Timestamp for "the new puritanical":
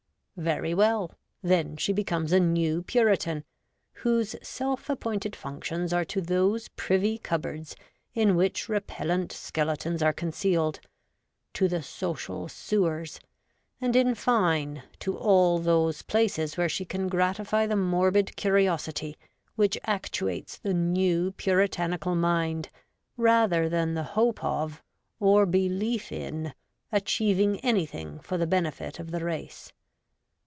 20.57-22.15